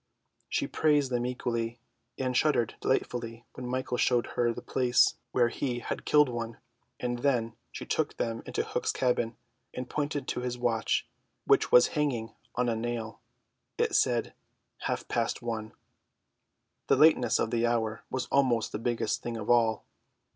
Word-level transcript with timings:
She 0.49 0.65
praised 0.65 1.11
them 1.11 1.27
equally, 1.27 1.79
and 2.17 2.35
shuddered 2.35 2.73
delightfully 2.81 3.45
when 3.53 3.67
Michael 3.69 3.97
showed 3.99 4.25
her 4.35 4.51
the 4.51 4.63
place 4.63 5.13
where 5.31 5.49
he 5.49 5.77
had 5.77 6.05
killed 6.05 6.27
one; 6.27 6.57
and 6.99 7.19
then 7.19 7.53
she 7.71 7.85
took 7.85 8.17
them 8.17 8.41
into 8.47 8.63
Hook's 8.63 8.91
cabin 8.91 9.37
and 9.75 9.87
pointed 9.87 10.27
to 10.29 10.39
his 10.39 10.57
watch 10.57 11.07
which 11.45 11.71
was 11.71 11.89
hanging 11.89 12.33
on 12.55 12.67
a 12.67 12.75
nail. 12.75 13.21
It 13.77 13.93
said 13.93 14.33
"half 14.79 15.07
past 15.07 15.43
one!" 15.43 15.71
The 16.87 16.95
lateness 16.95 17.37
of 17.37 17.51
the 17.51 17.67
hour 17.67 18.03
was 18.09 18.25
almost 18.31 18.71
the 18.71 18.79
biggest 18.79 19.21
thing 19.21 19.37
of 19.37 19.51
all. 19.51 19.85